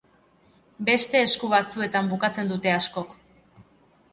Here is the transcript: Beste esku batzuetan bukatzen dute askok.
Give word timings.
Beste 0.87 1.21
esku 1.25 1.49
batzuetan 1.51 2.09
bukatzen 2.15 2.51
dute 2.53 2.73
askok. 2.79 3.13